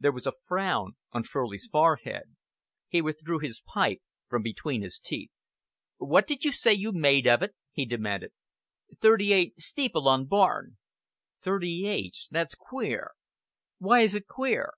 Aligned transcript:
There 0.00 0.10
was 0.12 0.26
a 0.26 0.32
frown 0.46 0.96
on 1.12 1.24
Furley's 1.24 1.66
forehead. 1.70 2.34
He 2.88 3.02
withdrew 3.02 3.40
his 3.40 3.60
pipe 3.60 4.00
from 4.26 4.42
between 4.42 4.80
his 4.80 4.98
teeth. 4.98 5.30
"What 5.98 6.26
did 6.26 6.46
you 6.46 6.52
say 6.52 6.72
you 6.72 6.92
made 6.92 7.26
of 7.26 7.42
it?" 7.42 7.54
he 7.72 7.84
demanded. 7.84 8.32
"'Thirty 9.02 9.34
eight 9.34 9.60
steeple 9.60 10.08
on 10.08 10.24
barn.'" 10.24 10.78
"Thirty 11.42 11.86
eight! 11.86 12.26
That's 12.30 12.54
queer!" 12.54 13.10
"Why 13.76 14.00
is 14.00 14.14
it 14.14 14.26
queer?" 14.26 14.72